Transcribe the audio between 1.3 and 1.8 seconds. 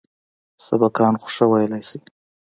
ښه ويلى